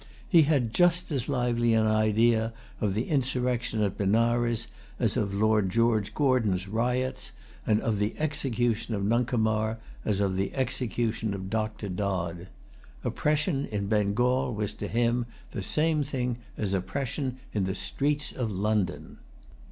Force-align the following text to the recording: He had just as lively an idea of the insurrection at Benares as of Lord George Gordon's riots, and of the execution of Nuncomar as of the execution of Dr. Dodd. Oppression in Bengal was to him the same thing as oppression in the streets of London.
He 0.27 0.41
had 0.41 0.73
just 0.73 1.11
as 1.11 1.29
lively 1.29 1.75
an 1.75 1.85
idea 1.85 2.53
of 2.79 2.95
the 2.95 3.03
insurrection 3.07 3.83
at 3.83 3.99
Benares 3.99 4.67
as 4.97 5.15
of 5.15 5.31
Lord 5.31 5.69
George 5.69 6.15
Gordon's 6.15 6.67
riots, 6.67 7.33
and 7.67 7.79
of 7.81 7.99
the 7.99 8.15
execution 8.17 8.95
of 8.95 9.03
Nuncomar 9.05 9.77
as 10.03 10.19
of 10.19 10.37
the 10.37 10.55
execution 10.55 11.35
of 11.35 11.51
Dr. 11.51 11.87
Dodd. 11.87 12.47
Oppression 13.03 13.67
in 13.67 13.85
Bengal 13.85 14.51
was 14.55 14.73
to 14.73 14.87
him 14.87 15.27
the 15.51 15.61
same 15.61 16.01
thing 16.01 16.37
as 16.57 16.73
oppression 16.73 17.37
in 17.53 17.65
the 17.65 17.75
streets 17.75 18.31
of 18.31 18.49
London. 18.49 19.19